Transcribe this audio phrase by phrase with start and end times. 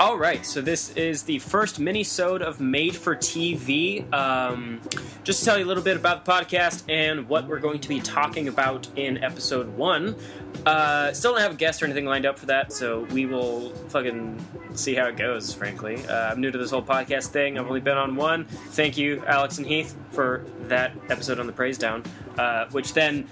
[0.00, 4.10] All right, so this is the first mini-sode of Made for TV.
[4.14, 4.80] Um,
[5.24, 7.88] just to tell you a little bit about the podcast and what we're going to
[7.88, 10.16] be talking about in episode one.
[10.64, 13.74] Uh, still don't have a guest or anything lined up for that, so we will
[13.90, 14.42] fucking
[14.72, 15.52] see how it goes.
[15.52, 17.58] Frankly, uh, I'm new to this whole podcast thing.
[17.58, 18.46] I've only been on one.
[18.46, 22.04] Thank you, Alex and Heath, for that episode on the Praise Down,
[22.38, 23.28] uh, which then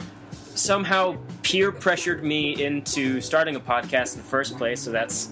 [0.54, 4.82] somehow peer pressured me into starting a podcast in the first place.
[4.82, 5.30] So that's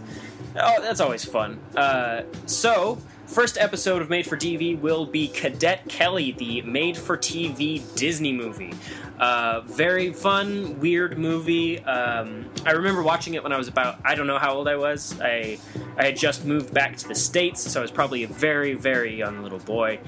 [0.60, 1.58] oh, that's always fun.
[1.74, 2.98] Uh, so.
[3.26, 8.32] First episode of Made for TV will be Cadet Kelly, the made for TV Disney
[8.32, 8.72] movie.
[9.18, 11.80] Uh, very fun, weird movie.
[11.80, 14.76] Um, I remember watching it when I was about, I don't know how old I
[14.76, 15.18] was.
[15.20, 15.58] I,
[15.96, 19.16] I had just moved back to the States, so I was probably a very, very
[19.16, 19.98] young little boy.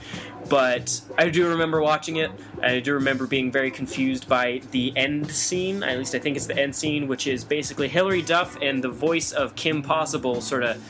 [0.48, 2.30] But I do remember watching it.
[2.62, 5.82] I do remember being very confused by the end scene.
[5.82, 8.88] At least I think it's the end scene, which is basically Hilary Duff and the
[8.88, 10.82] voice of Kim Possible sort of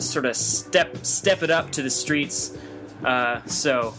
[0.00, 2.56] sort of step step it up to the streets.
[3.04, 3.94] Uh, so,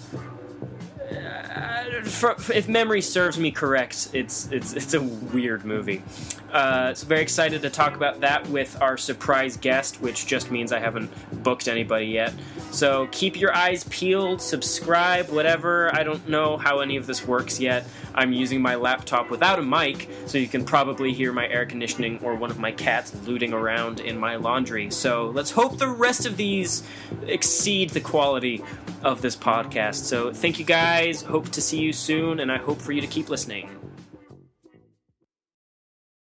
[2.02, 6.04] for, if memory serves me correct, it's it's it's a weird movie.
[6.52, 10.72] Uh, so very excited to talk about that with our surprise guest, which just means
[10.72, 11.12] I haven't
[11.44, 12.32] booked anybody yet.
[12.70, 15.94] So keep your eyes peeled, subscribe, whatever.
[15.96, 17.88] I don't know how any of this works yet.
[18.14, 22.20] I'm using my laptop without a mic, so you can probably hear my air conditioning
[22.22, 24.92] or one of my cats looting around in my laundry.
[24.92, 26.84] So let's hope the rest of these
[27.26, 28.64] exceed the quality
[29.02, 29.96] of this podcast.
[29.96, 31.24] So thank you guys.
[31.24, 33.70] Hope to see you soon, and I hope for you to keep listening.